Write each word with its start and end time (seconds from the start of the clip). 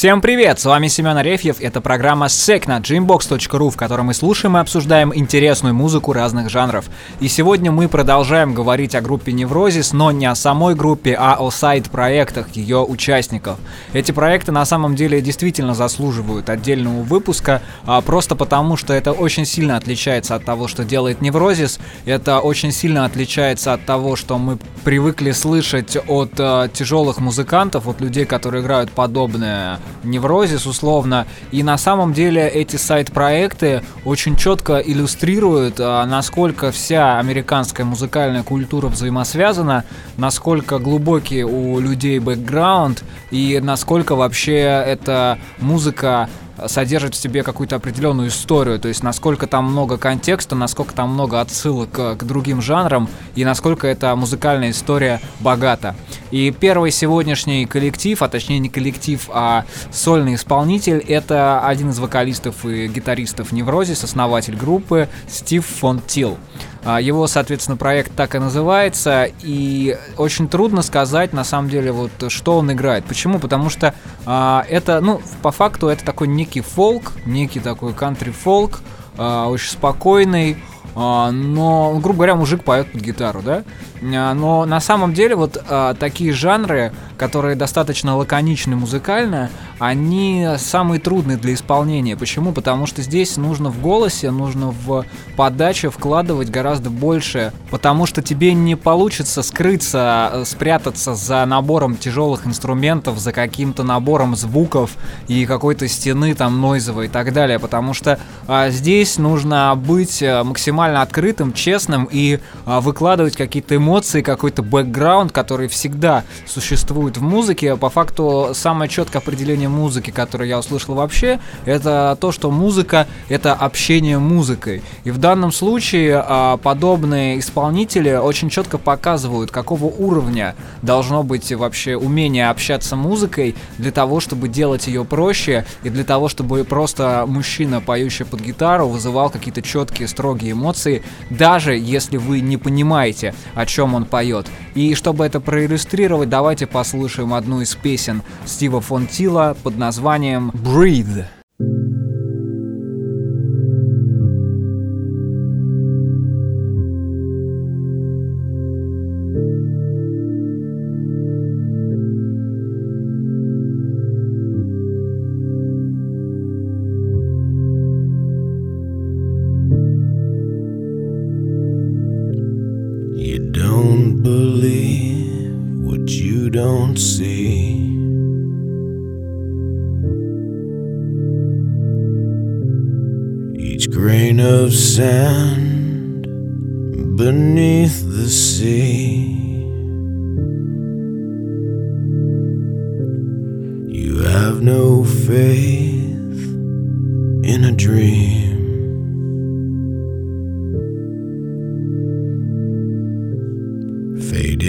Всем 0.00 0.22
привет, 0.22 0.58
с 0.58 0.64
вами 0.64 0.88
Семен 0.88 1.18
Арефьев, 1.18 1.60
это 1.60 1.82
программа 1.82 2.28
SEC 2.28 2.66
на 2.66 2.78
gymbox.ru, 2.78 3.68
в 3.68 3.76
которой 3.76 4.00
мы 4.00 4.14
слушаем 4.14 4.56
и 4.56 4.60
обсуждаем 4.60 5.14
интересную 5.14 5.74
музыку 5.74 6.14
разных 6.14 6.48
жанров. 6.48 6.86
И 7.20 7.28
сегодня 7.28 7.70
мы 7.70 7.86
продолжаем 7.86 8.54
говорить 8.54 8.94
о 8.94 9.02
группе 9.02 9.32
Неврозис, 9.32 9.92
но 9.92 10.10
не 10.10 10.24
о 10.24 10.34
самой 10.34 10.74
группе, 10.74 11.14
а 11.20 11.36
о 11.38 11.50
сайт-проектах 11.50 12.48
ее 12.56 12.78
участников. 12.78 13.58
Эти 13.92 14.10
проекты 14.10 14.52
на 14.52 14.64
самом 14.64 14.96
деле 14.96 15.20
действительно 15.20 15.74
заслуживают 15.74 16.48
отдельного 16.48 17.02
выпуска, 17.02 17.60
а 17.84 18.00
просто 18.00 18.34
потому, 18.34 18.78
что 18.78 18.94
это 18.94 19.12
очень 19.12 19.44
сильно 19.44 19.76
отличается 19.76 20.34
от 20.34 20.46
того, 20.46 20.66
что 20.66 20.82
делает 20.82 21.20
Неврозис, 21.20 21.78
это 22.06 22.40
очень 22.40 22.72
сильно 22.72 23.04
отличается 23.04 23.74
от 23.74 23.84
того, 23.84 24.16
что 24.16 24.38
мы 24.38 24.56
привыкли 24.82 25.32
слышать 25.32 25.98
от 26.08 26.32
э, 26.38 26.70
тяжелых 26.72 27.18
музыкантов, 27.18 27.86
от 27.86 28.00
людей, 28.00 28.24
которые 28.24 28.62
играют 28.62 28.90
подобное 28.92 29.78
неврозис 30.02 30.66
условно. 30.66 31.26
И 31.50 31.62
на 31.62 31.78
самом 31.78 32.12
деле 32.12 32.48
эти 32.48 32.76
сайт-проекты 32.76 33.82
очень 34.04 34.36
четко 34.36 34.78
иллюстрируют, 34.78 35.76
а, 35.78 36.04
насколько 36.06 36.70
вся 36.70 37.18
американская 37.18 37.84
музыкальная 37.86 38.42
культура 38.42 38.88
взаимосвязана, 38.88 39.84
насколько 40.16 40.78
глубокий 40.78 41.44
у 41.44 41.78
людей 41.80 42.18
бэкграунд 42.18 43.04
и 43.30 43.60
насколько 43.62 44.14
вообще 44.14 44.58
эта 44.60 45.38
музыка 45.58 46.28
содержит 46.66 47.14
в 47.14 47.18
себе 47.18 47.42
какую-то 47.42 47.76
определенную 47.76 48.28
историю, 48.28 48.78
то 48.78 48.88
есть 48.88 49.02
насколько 49.02 49.46
там 49.46 49.64
много 49.66 49.98
контекста, 49.98 50.54
насколько 50.54 50.94
там 50.94 51.10
много 51.10 51.40
отсылок 51.40 51.90
к, 51.90 52.16
к 52.16 52.24
другим 52.24 52.62
жанрам 52.62 53.08
и 53.34 53.44
насколько 53.44 53.86
эта 53.86 54.14
музыкальная 54.16 54.70
история 54.70 55.20
богата. 55.40 55.94
И 56.30 56.50
первый 56.50 56.90
сегодняшний 56.90 57.66
коллектив, 57.66 58.22
а 58.22 58.28
точнее 58.28 58.58
не 58.58 58.68
коллектив, 58.68 59.28
а 59.32 59.64
сольный 59.90 60.34
исполнитель, 60.34 60.98
это 60.98 61.66
один 61.66 61.90
из 61.90 61.98
вокалистов 61.98 62.64
и 62.64 62.88
гитаристов 62.88 63.52
Неврозис, 63.52 64.04
основатель 64.04 64.56
группы 64.56 65.08
Стив 65.28 65.64
фон 65.66 66.00
Тил. 66.00 66.38
А, 66.82 67.00
его, 67.00 67.26
соответственно, 67.26 67.76
проект 67.76 68.14
так 68.14 68.34
и 68.34 68.38
называется, 68.38 69.28
и 69.42 69.98
очень 70.16 70.48
трудно 70.48 70.82
сказать, 70.82 71.32
на 71.32 71.44
самом 71.44 71.68
деле, 71.68 71.92
вот 71.92 72.10
что 72.28 72.56
он 72.56 72.72
играет. 72.72 73.04
Почему? 73.04 73.38
Потому 73.38 73.68
что 73.68 73.94
а, 74.24 74.64
это, 74.68 75.00
ну, 75.00 75.20
по 75.42 75.50
факту, 75.50 75.88
это 75.88 76.04
такой 76.04 76.28
некий 76.28 76.62
фолк, 76.62 77.12
некий 77.26 77.60
такой 77.60 77.92
кантри-фолк, 77.92 78.80
а, 79.18 79.48
очень 79.48 79.70
спокойный, 79.70 80.56
но, 80.94 81.98
грубо 82.00 82.18
говоря, 82.18 82.34
мужик 82.34 82.64
поет 82.64 82.90
под 82.90 83.00
гитару, 83.00 83.42
да? 83.42 83.62
А, 84.02 84.34
но 84.34 84.64
на 84.64 84.80
самом 84.80 85.14
деле 85.14 85.36
вот 85.36 85.62
а, 85.68 85.94
такие 85.94 86.32
жанры, 86.32 86.92
которые 87.16 87.54
достаточно 87.54 88.16
лаконичны 88.16 88.76
музыкально, 88.76 89.50
они 89.78 90.46
самые 90.58 91.00
трудные 91.00 91.36
для 91.36 91.54
исполнения. 91.54 92.16
Почему? 92.16 92.52
Потому 92.52 92.86
что 92.86 93.02
здесь 93.02 93.36
нужно 93.36 93.70
в 93.70 93.80
голосе, 93.80 94.30
нужно 94.30 94.70
в 94.70 95.04
подаче 95.36 95.90
вкладывать 95.90 96.50
гораздо 96.50 96.90
больше, 96.90 97.52
потому 97.70 98.06
что 98.06 98.22
тебе 98.22 98.52
не 98.52 98.74
получится 98.74 99.42
скрыться, 99.42 100.42
спрятаться 100.44 101.14
за 101.14 101.44
набором 101.46 101.96
тяжелых 101.96 102.46
инструментов, 102.46 103.18
за 103.18 103.32
каким-то 103.32 103.82
набором 103.82 104.36
звуков 104.36 104.92
и 105.28 105.46
какой-то 105.46 105.88
стены 105.88 106.34
там 106.34 106.60
нойзовой 106.60 107.06
и 107.06 107.08
так 107.08 107.32
далее, 107.32 107.58
потому 107.58 107.94
что 107.94 108.18
а, 108.46 108.70
здесь 108.70 109.18
нужно 109.18 109.74
быть 109.76 110.22
э, 110.22 110.42
максимально 110.70 111.02
открытым, 111.02 111.52
честным 111.52 112.08
и 112.10 112.38
а, 112.64 112.80
выкладывать 112.80 113.36
какие-то 113.36 113.74
эмоции 113.74 114.22
какой-то 114.22 114.62
бэкграунд, 114.62 115.32
который 115.32 115.66
всегда 115.66 116.22
существует 116.46 117.16
в 117.16 117.22
музыке. 117.22 117.76
По 117.76 117.90
факту, 117.90 118.50
самое 118.54 118.88
четкое 118.88 119.20
определение 119.20 119.68
музыки, 119.68 120.12
которое 120.12 120.48
я 120.48 120.60
услышал 120.60 120.94
вообще, 120.94 121.40
это 121.64 122.16
то, 122.20 122.30
что 122.30 122.52
музыка— 122.52 123.08
это 123.28 123.52
общение 123.52 124.18
музыкой. 124.18 124.82
И 125.02 125.10
в 125.10 125.18
данном 125.18 125.50
случае 125.50 126.24
а, 126.24 126.56
подобные 126.56 127.40
исполнители 127.40 128.12
очень 128.12 128.48
четко 128.48 128.78
показывают, 128.78 129.50
какого 129.50 129.86
уровня 129.86 130.54
должно 130.82 131.24
быть 131.24 131.52
вообще 131.52 131.96
умение 131.96 132.48
общаться 132.48 132.94
музыкой 132.94 133.56
для 133.78 133.90
того, 133.90 134.20
чтобы 134.20 134.48
делать 134.48 134.86
ее 134.86 135.04
проще, 135.04 135.66
и 135.82 135.90
для 135.90 136.04
того, 136.04 136.28
чтобы 136.28 136.62
просто 136.62 137.24
мужчина, 137.26 137.80
поющий 137.80 138.24
под 138.24 138.40
гитару, 138.40 138.86
вызывал 138.86 139.30
какие-то 139.30 139.62
четкие, 139.62 140.06
строгие 140.06 140.54
эмоции, 140.60 141.02
даже 141.30 141.76
если 141.76 142.18
вы 142.18 142.40
не 142.40 142.56
понимаете, 142.56 143.34
о 143.54 143.66
чем 143.66 143.94
он 143.94 144.04
поет. 144.04 144.46
И 144.74 144.94
чтобы 144.94 145.24
это 145.24 145.40
проиллюстрировать, 145.40 146.28
давайте 146.28 146.66
послушаем 146.66 147.34
одну 147.34 147.60
из 147.60 147.74
песен 147.74 148.22
Стива 148.44 148.80
Фонтила 148.80 149.56
под 149.62 149.76
названием 149.76 150.50
«Breathe». 150.50 151.24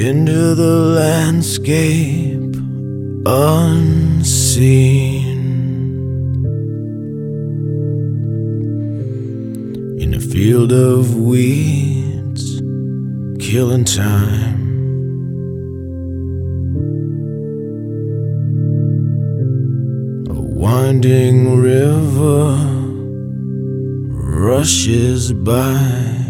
Into 0.02 0.56
the 0.56 0.78
landscape 0.98 2.56
unseen. 3.28 4.58
In 10.02 10.16
a 10.16 10.20
field 10.20 10.72
of 10.72 11.16
weeds, 11.16 12.62
killing 13.40 13.86
time. 13.86 14.60
A 20.30 20.34
winding 20.34 21.62
river 21.62 22.58
rushes 24.10 25.32
by. 25.32 26.21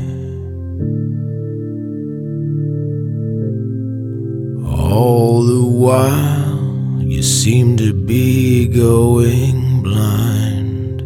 While, 5.81 7.01
you 7.01 7.23
seem 7.23 7.75
to 7.75 7.91
be 7.91 8.67
going 8.67 9.81
blind. 9.81 11.01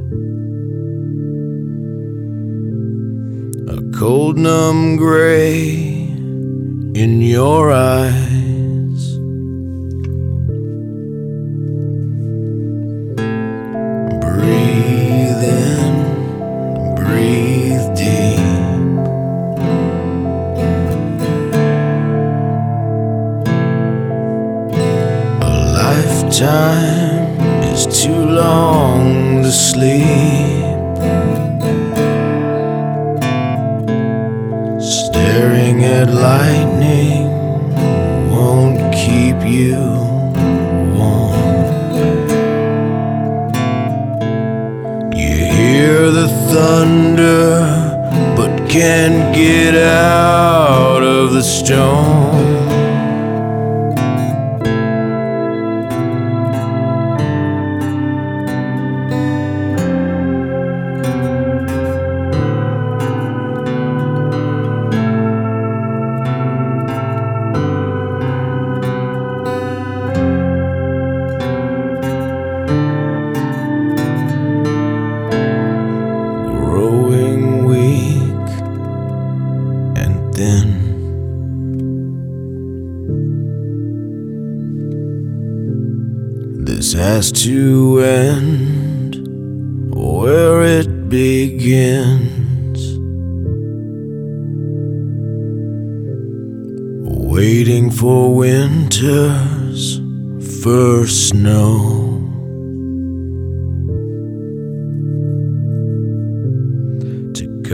A 3.70 3.98
cold, 3.98 4.38
numb 4.38 4.98
gray 4.98 5.76
in 6.94 7.22
your 7.22 7.72
eyes. 7.72 8.45
To 29.46 29.52
sleep. 29.52 30.02
Staring 34.82 35.84
at 35.84 36.10
lightning 36.10 37.30
won't 38.32 38.80
keep 38.92 39.38
you 39.46 39.78
warm. 40.98 41.62
You 45.14 45.36
hear 45.58 46.10
the 46.10 46.28
thunder, 46.52 47.60
but 48.36 48.68
can't 48.68 49.36
get 49.36 49.76
out 49.76 51.04
of 51.04 51.34
the 51.34 51.44
storm. 51.44 52.25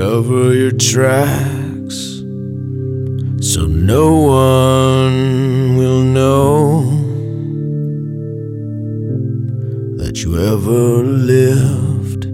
Cover 0.02 0.52
your 0.56 0.72
tracks 0.72 1.98
so 3.40 3.68
no 3.68 4.06
one 4.16 5.78
will 5.78 6.02
know 6.02 6.82
that 10.00 10.24
you 10.24 10.40
ever 10.54 11.04
lived 11.04 12.26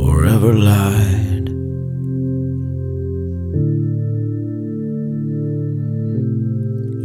or 0.00 0.24
ever 0.24 0.54
lied. 0.54 1.50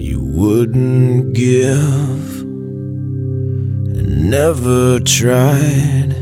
You 0.10 0.20
wouldn't 0.24 1.34
give 1.34 2.42
and 3.98 4.32
never 4.32 5.02
tried. 5.02 6.17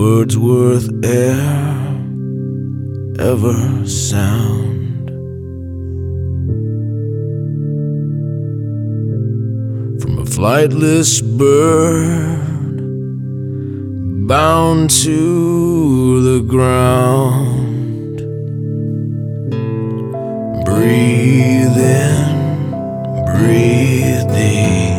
No 0.00 0.06
words 0.06 0.38
worth 0.38 0.88
air 1.04 1.36
ever 3.18 3.86
sound. 3.86 5.10
From 10.00 10.18
a 10.20 10.24
flightless 10.24 11.20
bird 11.36 12.78
bound 14.26 14.88
to 15.04 16.22
the 16.28 16.40
ground. 16.48 18.16
Breathe 20.64 21.76
in, 21.76 22.70
breathe 23.36 24.26
deep. 24.32 24.89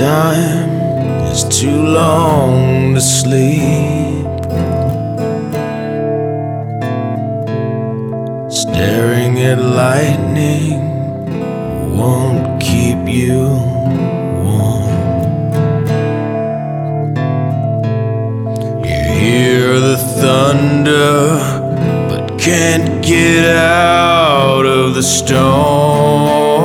Lifetime 0.00 1.26
is 1.32 1.44
too 1.44 1.70
long 1.70 2.94
to 2.94 3.00
sleep. 3.00 4.26
Staring 8.50 9.38
at 9.40 9.58
lightning 9.58 10.80
won't 11.96 12.60
keep 12.60 13.08
you 13.08 13.48
warm. 14.44 14.84
You 18.84 19.02
hear 19.20 19.80
the 19.80 19.96
thunder, 20.20 21.38
but 22.10 22.38
can't 22.38 23.02
get 23.02 23.56
out 23.56 24.66
of 24.66 24.94
the 24.94 25.02
storm. 25.02 26.55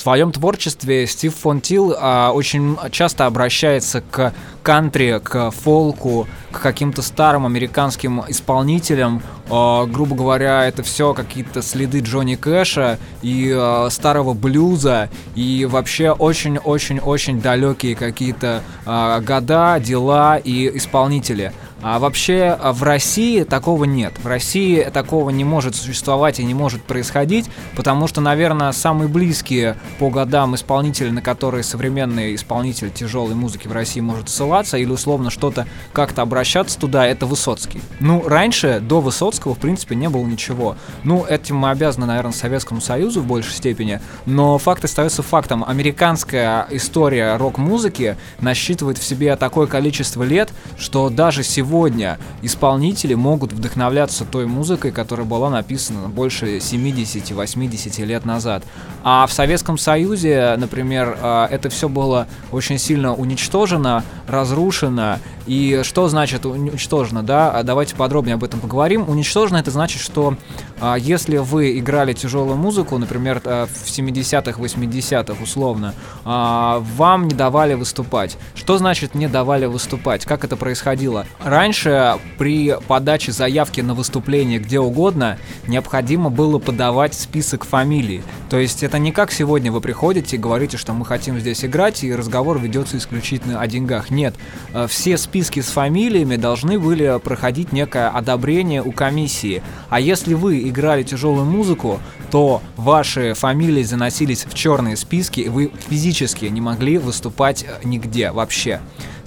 Своем 0.00 0.32
творчестве 0.32 1.06
Стив 1.06 1.34
Фонтил 1.34 1.94
а, 1.96 2.32
очень 2.32 2.76
часто 2.90 3.26
обращается 3.26 4.00
к 4.00 4.32
кантри, 4.62 5.20
к 5.22 5.50
фолку, 5.50 6.26
к 6.50 6.60
каким-то 6.60 7.02
старым 7.02 7.46
американским 7.46 8.22
исполнителям. 8.28 9.22
А, 9.50 9.86
грубо 9.86 10.14
говоря, 10.14 10.64
это 10.66 10.82
все 10.82 11.12
какие-то 11.12 11.62
следы 11.62 12.00
Джонни 12.00 12.36
Кэша 12.36 12.98
и 13.22 13.52
а, 13.54 13.88
старого 13.90 14.32
блюза, 14.32 15.10
и 15.34 15.66
вообще 15.68 16.12
очень-очень-очень 16.12 17.40
далекие 17.40 17.96
какие-то 17.96 18.62
а, 18.86 19.20
года, 19.20 19.80
дела 19.80 20.36
и 20.36 20.70
исполнители. 20.76 21.52
А 21.82 21.98
вообще 21.98 22.58
в 22.62 22.82
России 22.82 23.42
такого 23.44 23.84
нет. 23.84 24.12
В 24.22 24.26
России 24.26 24.82
такого 24.92 25.30
не 25.30 25.44
может 25.44 25.74
существовать 25.74 26.38
и 26.38 26.44
не 26.44 26.52
может 26.52 26.82
происходить, 26.82 27.48
потому 27.74 28.06
что, 28.06 28.20
наверное, 28.20 28.72
самые 28.72 29.08
близкие 29.08 29.76
по 29.98 30.10
годам 30.10 30.54
исполнители, 30.54 31.08
на 31.08 31.22
которые 31.22 31.62
современный 31.62 32.34
исполнитель 32.34 32.90
тяжелой 32.90 33.34
музыки 33.34 33.66
в 33.66 33.72
России 33.72 34.00
может 34.00 34.28
ссылаться 34.28 34.76
или 34.76 34.90
условно 34.90 35.30
что-то 35.30 35.66
как-то 35.92 36.22
обращаться 36.22 36.78
туда, 36.78 37.06
это 37.06 37.24
Высоцкий. 37.24 37.80
Ну, 37.98 38.22
раньше, 38.26 38.80
до 38.80 39.00
Высоцкого, 39.00 39.39
в 39.46 39.58
принципе, 39.58 39.94
не 39.94 40.08
было 40.08 40.24
ничего. 40.26 40.76
Ну, 41.04 41.24
этим 41.24 41.56
мы 41.56 41.70
обязаны, 41.70 42.06
наверное, 42.06 42.32
Советскому 42.32 42.80
Союзу 42.80 43.20
в 43.20 43.26
большей 43.26 43.52
степени, 43.52 44.00
но 44.26 44.58
факт 44.58 44.84
остается 44.84 45.22
фактом. 45.22 45.64
Американская 45.66 46.66
история 46.70 47.36
рок-музыки 47.36 48.16
насчитывает 48.40 48.98
в 48.98 49.04
себе 49.04 49.34
такое 49.36 49.66
количество 49.66 50.22
лет, 50.22 50.50
что 50.78 51.08
даже 51.08 51.42
сегодня 51.42 52.18
исполнители 52.42 53.14
могут 53.14 53.52
вдохновляться 53.52 54.24
той 54.24 54.46
музыкой, 54.46 54.92
которая 54.92 55.26
была 55.26 55.48
написана 55.48 56.08
больше 56.08 56.58
70-80 56.58 58.04
лет 58.04 58.24
назад. 58.24 58.64
А 59.02 59.26
в 59.26 59.32
Советском 59.32 59.78
Союзе, 59.78 60.54
например, 60.58 61.16
э, 61.20 61.48
это 61.50 61.70
все 61.70 61.88
было 61.88 62.26
очень 62.52 62.78
сильно 62.78 63.14
уничтожено, 63.14 64.04
разрушено. 64.28 65.18
И 65.46 65.80
что 65.82 66.08
значит 66.08 66.44
уничтожено, 66.44 67.22
да? 67.22 67.50
А 67.50 67.62
Давайте 67.70 67.94
подробнее 67.94 68.34
об 68.34 68.42
этом 68.42 68.58
поговорим. 68.58 69.08
Уничтожено 69.30 69.58
это 69.58 69.70
значит, 69.70 70.02
что 70.02 70.36
а, 70.80 70.96
если 70.96 71.36
вы 71.38 71.78
играли 71.78 72.12
тяжелую 72.12 72.56
музыку, 72.56 72.98
например, 72.98 73.40
э, 73.44 73.66
в 73.66 73.86
70-х, 73.86 74.60
80-х 74.60 75.42
условно, 75.42 75.94
а, 76.24 76.82
вам 76.96 77.28
не 77.28 77.34
давали 77.34 77.74
выступать. 77.74 78.36
Что 78.54 78.78
значит 78.78 79.14
не 79.14 79.28
давали 79.28 79.66
выступать? 79.66 80.24
Как 80.24 80.44
это 80.44 80.56
происходило? 80.56 81.26
Раньше 81.42 82.16
при 82.38 82.76
подаче 82.88 83.32
заявки 83.32 83.80
на 83.80 83.94
выступление 83.94 84.58
где 84.58 84.80
угодно 84.80 85.38
необходимо 85.66 86.30
было 86.30 86.58
подавать 86.58 87.14
список 87.14 87.64
фамилий. 87.64 88.22
То 88.48 88.58
есть 88.58 88.82
это 88.82 88.98
не 88.98 89.12
как 89.12 89.32
сегодня 89.32 89.70
вы 89.72 89.80
приходите 89.80 90.36
и 90.36 90.38
говорите, 90.38 90.76
что 90.76 90.92
мы 90.92 91.04
хотим 91.04 91.38
здесь 91.38 91.64
играть, 91.64 92.02
и 92.02 92.14
разговор 92.14 92.58
ведется 92.58 92.96
исключительно 92.96 93.60
о 93.60 93.66
деньгах. 93.66 94.10
Нет, 94.10 94.34
Э, 94.72 94.86
все 94.86 95.16
списки 95.18 95.60
с 95.60 95.66
фамилиями 95.66 96.36
должны 96.36 96.78
были 96.78 97.18
проходить 97.22 97.72
некое 97.72 98.08
одобрение 98.08 98.82
у 98.82 98.92
комиссии. 98.92 99.62
А 99.88 100.00
если 100.00 100.34
вы 100.34 100.68
играли 100.70 101.02
тяжелую 101.02 101.44
музыку, 101.44 102.00
то 102.30 102.62
ваши 102.76 103.34
фамилии 103.34 103.82
заносились 103.82 104.44
в 104.44 104.54
черные 104.54 104.96
списки, 104.96 105.40
и 105.40 105.48
вы 105.48 105.72
физически 105.88 106.46
не 106.46 106.60
могли 106.60 106.98
выступать 106.98 107.64
э, 107.64 107.80
нигде 107.84 108.30
вообще. 108.30 108.80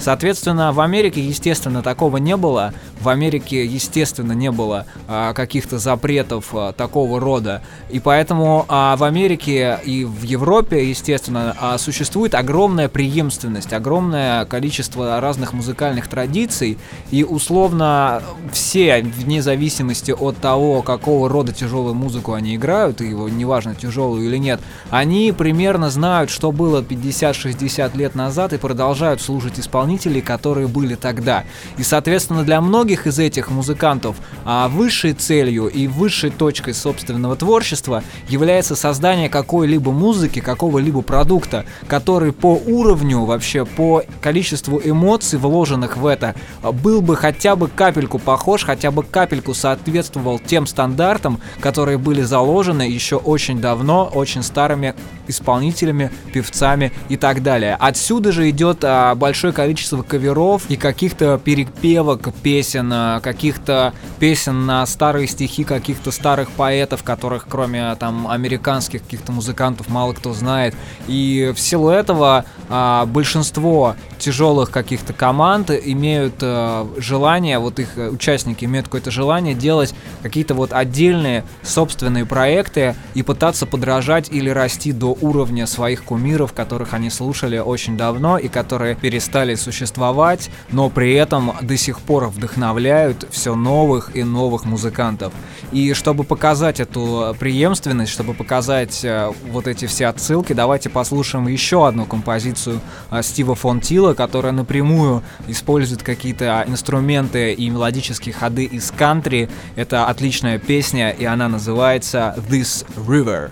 Соответственно, 0.04 0.74
в 0.74 0.82
Америке, 0.82 1.22
естественно, 1.22 1.82
такого 1.82 2.18
не 2.18 2.36
было. 2.36 2.74
В 3.00 3.08
Америке, 3.08 3.66
естественно, 3.66 4.34
не 4.34 4.52
было 4.52 4.86
а, 5.08 5.32
каких-то 5.32 5.80
запретов 5.80 6.50
а, 6.52 6.74
такого 6.74 7.22
рода. 7.22 7.62
И 7.90 8.02
поэтому 8.02 8.66
а, 8.68 8.98
в 8.98 9.06
Америке 9.06 9.80
и 9.86 10.04
в 10.04 10.24
Европе, 10.24 10.90
естественно, 10.90 11.56
а, 11.58 11.78
существует 11.78 12.36
огромная 12.36 12.90
преемственность, 12.90 13.72
огромное 13.72 14.44
количество 14.44 15.22
разных 15.22 15.54
музыкальных 15.54 16.10
традиций. 16.10 16.78
И 17.10 17.24
условно 17.24 18.22
все, 18.52 19.02
вне 19.04 19.42
зависимости 19.42 20.12
от 20.12 20.36
того, 20.36 20.82
какого 20.82 21.30
рода 21.30 21.54
тяжелую 21.54 21.94
музыку 21.94 22.34
они 22.34 22.58
играют, 22.58 23.00
и 23.00 23.08
его 23.08 23.30
неважно, 23.30 23.74
тяжелую 23.74 24.26
или 24.26 24.36
нет, 24.36 24.60
они 24.90 25.32
примерно 25.32 25.90
знают, 25.90 26.30
что 26.30 26.52
было 26.52 26.82
50-60 26.82 27.98
лет 27.98 28.16
назад 28.16 28.52
и 28.52 28.58
продолжают 28.58 29.22
слушать 29.22 29.60
исполнителей, 29.94 30.22
которые 30.22 30.68
были 30.68 30.96
тогда. 30.96 31.44
И, 31.78 31.84
соответственно, 31.84 32.44
для 32.44 32.62
многих 32.62 33.08
из 33.08 33.20
этих 33.20 33.50
музыкантов 33.50 34.16
а, 34.46 34.68
высшей 34.68 35.14
целью 35.14 35.68
и 35.68 35.88
высшей 35.88 36.30
точкой 36.30 36.74
собственного 36.74 37.36
творчества 37.36 38.04
является 38.28 38.76
создание 38.76 39.30
какой-либо 39.30 39.92
музыки, 39.92 40.40
какого-либо 40.40 41.02
продукта, 41.02 41.66
который 41.88 42.32
по 42.32 42.54
уровню, 42.54 43.26
вообще 43.26 43.66
по 43.66 44.04
количеству 44.22 44.82
эмоций, 44.84 45.40
вложенных 45.40 45.98
в 45.98 46.06
это, 46.06 46.36
был 46.62 47.02
бы 47.02 47.16
хотя 47.16 47.56
бы 47.56 47.68
капельку 47.68 48.20
похож, 48.20 48.64
хотя 48.64 48.92
бы 48.92 49.04
капельку 49.04 49.54
соответствовал 49.54 50.40
тем 50.40 50.66
стандартам, 50.66 51.40
которые 51.60 51.98
были 51.98 52.22
заложены 52.24 52.84
еще 52.84 53.18
очень 53.18 53.60
давно, 53.62 54.10
очень 54.14 54.44
старыми 54.44 54.94
исполнителями, 55.28 56.12
певцами 56.34 56.92
и 57.10 57.18
так 57.18 57.44
далее. 57.44 57.78
Отсюда 57.80 58.32
же 58.32 58.50
идет 58.50 58.84
а, 58.84 59.16
большое 59.16 59.54
количество 59.54 59.73
каверов 60.03 60.70
и 60.70 60.75
каких-то 60.75 61.39
перепевок 61.44 62.34
песен, 62.42 62.92
а, 62.94 63.20
каких-то 63.20 63.94
песен 64.20 64.65
на 64.65 64.86
старые 64.86 65.27
стихи 65.27 65.63
каких-то 65.63 66.12
старых 66.12 66.51
поэтов, 66.51 67.03
которых 67.03 67.48
кроме 67.50 67.96
там 67.96 68.27
американских 68.27 69.03
каких-то 69.03 69.32
музыкантов 69.32 69.89
мало 69.89 70.13
кто 70.13 70.34
знает. 70.34 70.75
И 71.08 71.51
в 71.56 71.60
силу 71.60 71.89
этого 71.89 72.46
а, 72.70 73.06
большинство 73.06 73.96
тяжелых 74.24 74.72
каких-то 74.72 75.12
команд 75.12 75.70
имеют 75.70 76.36
э, 76.42 76.86
желание, 76.98 77.60
вот 77.60 77.80
их 77.80 77.98
участники 77.98 78.63
имеют 78.63 78.88
какое-то 78.88 79.12
желание 79.12 79.53
делать 79.53 79.94
какие-то 80.22 80.53
вот 80.53 80.72
отдельные 80.72 81.44
собственные 81.62 82.25
проекты 82.25 82.96
и 83.15 83.22
пытаться 83.22 83.65
подражать 83.65 84.30
или 84.32 84.50
расти 84.50 84.94
до 84.94 85.18
уровня 85.20 85.68
своих 85.68 86.03
кумиров, 86.06 86.53
которых 86.53 86.94
они 86.94 87.10
слушали 87.10 87.58
очень 87.58 87.98
давно 87.98 88.38
и 88.38 88.48
которые 88.48 88.96
перестали 88.96 89.56
существовать, 89.63 90.50
но 90.72 90.89
при 90.89 91.13
этом 91.13 91.53
до 91.62 91.77
сих 91.77 92.00
пор 92.00 92.27
вдохновляют 92.27 93.27
все 93.32 93.55
новых 93.55 94.15
и 94.15 94.24
новых 94.24 94.65
музыкантов. 94.65 95.34
И 95.72 95.93
чтобы 95.93 96.24
показать 96.24 96.79
эту 96.79 97.36
преемственность, 97.39 98.12
чтобы 98.12 98.34
показать 98.34 99.03
э, 99.03 99.32
вот 99.50 99.67
эти 99.67 99.88
все 99.88 100.08
отсылки, 100.08 100.53
давайте 100.53 100.89
послушаем 100.89 101.48
еще 101.48 101.88
одну 101.88 102.05
композицию 102.05 102.79
э, 103.10 103.24
Стива 103.24 103.55
Фонтила, 103.55 104.13
которая 104.13 104.51
напрямую 104.51 105.24
использует 105.48 106.03
какие-то 106.03 106.63
инструменты 106.67 107.53
и 107.53 107.70
мелодические 107.70 108.34
ходы 108.34 108.65
из 108.65 108.91
кантри. 108.91 109.50
Это 109.75 110.05
отличная 110.08 110.60
песня, 110.60 111.10
и 111.10 111.25
она 111.25 111.48
называется 111.48 112.36
This 112.50 112.86
River. 112.96 113.51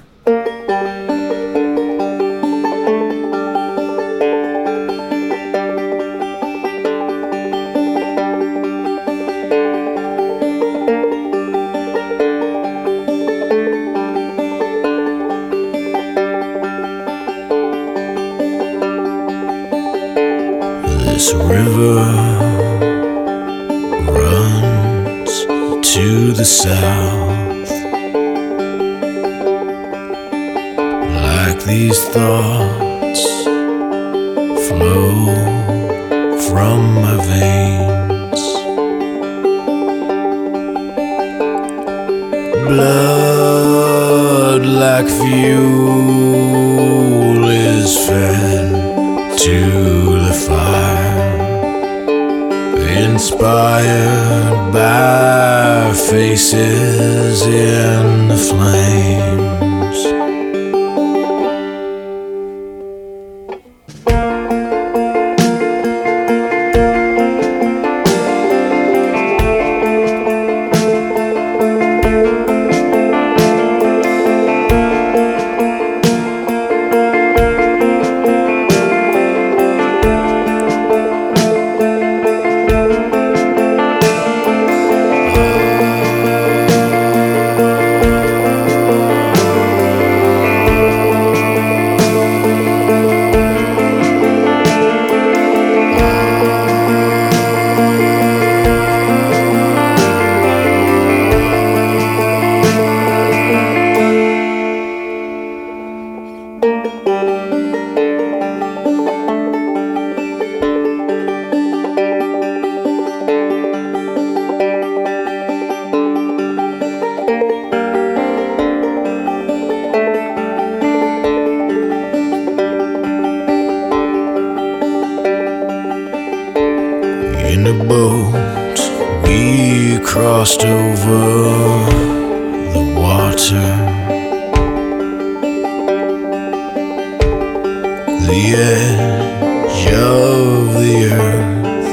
The 138.32 138.56
edge 138.56 139.92
of 139.92 140.80
the 140.80 141.12
earth 141.12 141.92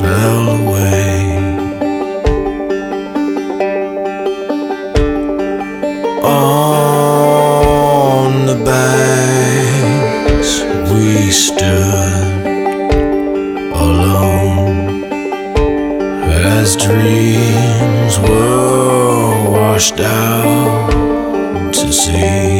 fell 0.00 0.44
away. 0.58 1.38
On 6.24 8.46
the 8.46 8.56
banks, 8.64 10.50
we 10.92 11.30
stood 11.30 12.42
alone 13.76 15.04
as 16.34 16.74
dreams 16.74 18.18
were 18.18 19.50
washed 19.52 20.00
out 20.00 20.90
to 21.74 21.92
sea. 21.92 22.57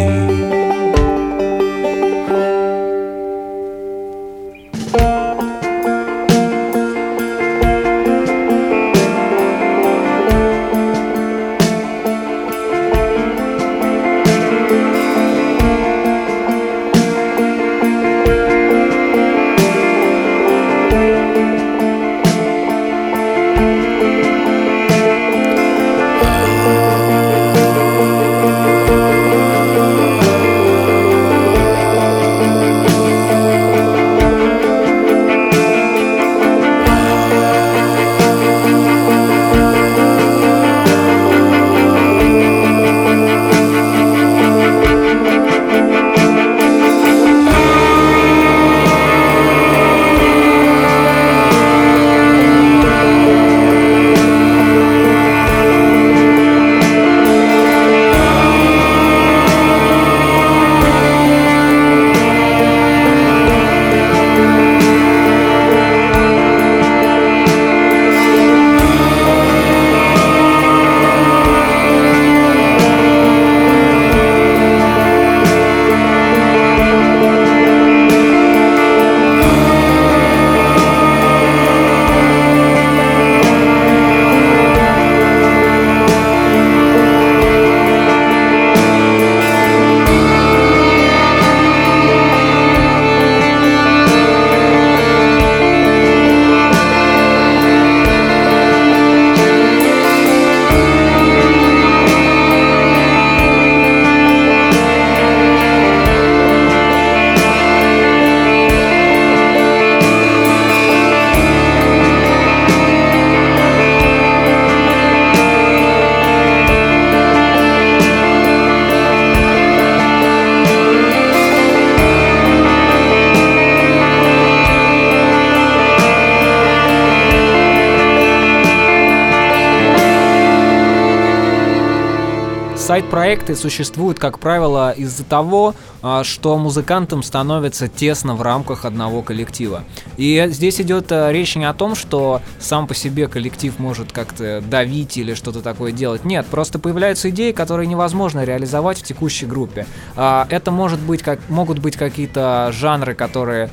Сайт-проекты 132.98 133.54
существуют, 133.54 134.18
как 134.18 134.40
правило, 134.40 134.90
из-за 134.90 135.22
того, 135.22 135.76
что 136.22 136.56
музыкантам 136.56 137.22
становится 137.22 137.88
тесно 137.88 138.34
в 138.34 138.42
рамках 138.42 138.84
одного 138.84 139.22
коллектива. 139.22 139.84
И 140.16 140.46
здесь 140.48 140.80
идет 140.80 141.10
а, 141.10 141.30
речь 141.30 141.56
не 141.56 141.64
о 141.64 141.74
том, 141.74 141.94
что 141.94 142.40
сам 142.58 142.86
по 142.86 142.94
себе 142.94 143.28
коллектив 143.28 143.78
может 143.78 144.12
как-то 144.12 144.60
давить 144.60 145.16
или 145.16 145.34
что-то 145.34 145.60
такое 145.60 145.92
делать. 145.92 146.24
Нет, 146.24 146.46
просто 146.46 146.78
появляются 146.78 147.30
идеи, 147.30 147.52
которые 147.52 147.86
невозможно 147.86 148.44
реализовать 148.44 148.98
в 148.98 149.02
текущей 149.02 149.46
группе. 149.46 149.86
А, 150.16 150.46
это 150.50 150.70
может 150.70 151.00
быть 151.00 151.22
как, 151.22 151.40
могут 151.48 151.78
быть 151.78 151.96
какие-то 151.96 152.70
жанры, 152.72 153.14
которые 153.14 153.70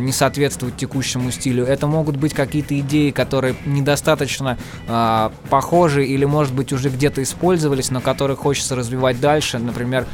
не 0.00 0.12
соответствуют 0.12 0.76
текущему 0.76 1.30
стилю. 1.30 1.64
Это 1.64 1.86
могут 1.86 2.16
быть 2.16 2.34
какие-то 2.34 2.78
идеи, 2.80 3.10
которые 3.10 3.54
недостаточно 3.64 4.58
похожи 5.48 6.04
или, 6.04 6.24
может 6.24 6.54
быть, 6.54 6.72
уже 6.72 6.88
где-то 6.88 7.22
использовались, 7.22 7.90
но 7.90 8.00
которые 8.00 8.36
хочется 8.36 8.74
развивать 8.74 9.20
дальше. 9.20 9.58
Например, 9.58 10.06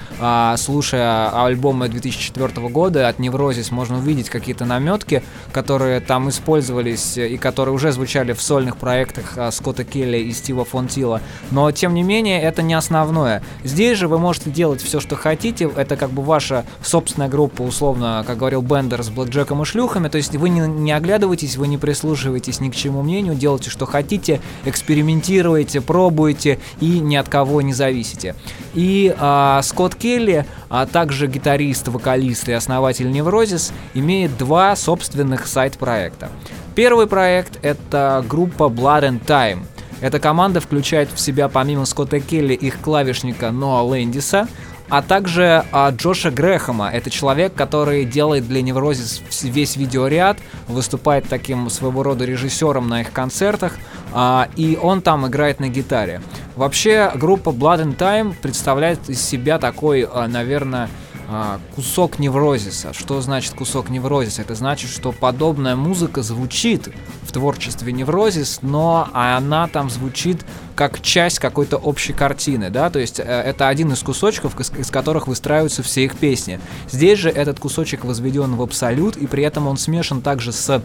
слушая 0.57 1.45
альбома 1.46 1.88
2004 1.88 2.68
года 2.68 3.09
от 3.09 3.18
Неврозис 3.18 3.70
можно 3.70 3.98
увидеть 3.98 4.28
какие-то 4.30 4.64
наметки, 4.64 5.22
которые 5.52 6.00
там 6.00 6.28
использовались 6.28 7.16
и 7.16 7.37
которые 7.37 7.74
уже 7.74 7.92
звучали 7.92 8.32
в 8.32 8.42
сольных 8.42 8.76
проектах 8.76 9.35
а, 9.37 9.50
Скотта 9.50 9.85
Келли 9.85 10.18
и 10.18 10.32
Стива 10.32 10.64
Фонтила. 10.64 11.20
Но, 11.50 11.70
тем 11.70 11.94
не 11.94 12.02
менее, 12.02 12.42
это 12.42 12.62
не 12.62 12.74
основное. 12.74 13.42
Здесь 13.64 13.98
же 13.98 14.09
вы 14.09 14.18
можете 14.18 14.50
делать 14.50 14.82
все, 14.82 15.00
что 15.00 15.16
хотите. 15.16 15.70
Это 15.76 15.96
как 15.96 16.11
бы 16.11 16.22
ваша 16.22 16.64
собственная 16.82 17.28
группа, 17.28 17.62
условно, 17.62 18.24
как 18.26 18.38
говорил 18.38 18.62
Бендер, 18.62 19.02
с 19.02 19.11
блэкджеком 19.11 19.62
и 19.62 19.64
шлюхами. 19.64 20.09
То 20.09 20.18
есть 20.18 20.35
вы 20.37 20.48
не, 20.48 20.61
не 20.61 20.92
оглядываетесь, 20.92 21.56
вы 21.56 21.68
не 21.68 21.78
прислушиваетесь 21.78 22.61
ни 22.61 22.70
к 22.70 22.76
чему 22.76 23.02
мнению, 23.02 23.35
делайте, 23.35 23.70
что 23.70 23.87
хотите, 23.87 24.40
экспериментируете, 24.64 25.80
пробуете 25.80 26.59
и 26.80 26.98
ни 26.98 27.16
от 27.16 27.28
кого 27.28 27.62
не 27.62 27.72
зависите. 27.72 28.35
И 28.77 29.12
а, 29.19 29.62
Скотт 29.62 29.95
Келли, 29.95 30.47
а 30.69 30.87
также 30.87 31.27
гитарист, 31.27 31.89
вокалист 31.89 32.49
и 32.49 32.53
основатель 32.53 33.11
Неврозис, 33.11 33.73
имеет 33.95 34.37
два 34.37 34.77
собственных 34.77 35.47
сайт-проекта. 35.47 36.29
Первый 36.75 37.07
проект— 37.07 37.59
это 37.62 38.23
группа 38.29 38.65
Blood 38.65 39.09
and 39.09 39.25
Time. 39.25 39.65
Эта 40.03 40.21
команда 40.21 40.61
включает 40.61 41.09
в 41.11 41.19
себя 41.19 41.49
помимо 41.49 41.87
Скотта 41.87 42.21
Келли 42.21 42.53
их 42.53 42.81
клавишника 42.83 43.51
Ноа 43.51 43.81
Лэндиса, 43.81 44.47
а 44.88 45.03
также 45.03 45.64
а, 45.72 45.90
Джоша 45.90 46.31
Грэхэма. 46.31 46.90
Это 46.90 47.11
человек, 47.11 47.55
который 47.55 48.05
делает 48.05 48.46
для 48.46 48.62
Неврозис 48.62 49.22
весь 49.42 49.77
видеоряд, 49.77 50.38
выступает 50.68 51.29
таким 51.29 51.68
своего 51.70 52.03
рода 52.03 52.25
режиссером 52.25 52.88
на 52.88 53.01
их 53.01 53.12
концертах, 53.12 53.75
а, 54.12 54.49
и 54.57 54.79
он 54.81 55.03
там 55.03 55.27
играет 55.27 55.61
на 55.61 55.68
гитаре. 55.68 56.20
Вообще, 56.55 57.11
группа 57.14 57.51
Blood 57.51 57.85
and 57.85 57.96
Time 57.96 58.35
представляет 58.40 59.09
из 59.09 59.20
себя 59.20 59.59
такой, 59.59 60.09
а, 60.11 60.29
наверное, 60.29 60.88
а, 61.29 61.61
кусок 61.75 62.19
неврозиса. 62.19 62.93
Что 62.93 63.21
значит 63.21 63.55
кусок 63.55 63.91
неврозиса? 63.91 64.43
Это 64.43 64.55
значит, 64.55 64.91
что 64.91 65.12
подобная 65.12 65.75
музыка 65.75 66.23
звучит 66.23 66.89
в 67.23 67.33
творчестве 67.33 67.93
неврозис, 67.93 68.61
но 68.62 69.09
она 69.12 69.67
там 69.67 69.91
звучит 69.91 70.45
как 70.77 71.01
часть 71.01 71.39
какой-то 71.39 71.79
общей 71.79 72.12
картины, 72.12 72.71
да, 72.71 72.91
то 72.91 72.99
есть 72.99 73.19
э, 73.19 73.23
это 73.23 73.69
один 73.69 73.93
из 73.93 74.03
кусочков, 74.03 74.61
из, 74.61 74.71
из 74.73 74.91
которых 74.91 75.27
выстраиваются 75.27 75.83
все 75.83 76.05
их 76.05 76.17
песни. 76.17 76.61
Здесь 76.91 77.19
же 77.19 77.31
этот 77.31 77.59
кусочек 77.59 78.05
возведен 78.05 78.55
в 78.57 78.62
абсолют, 78.62 79.17
и 79.17 79.27
при 79.27 79.43
этом 79.43 79.67
он 79.67 79.79
смешан 79.79 80.21
также 80.21 80.53
с 80.53 80.83